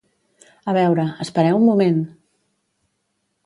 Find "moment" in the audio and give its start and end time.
1.69-2.03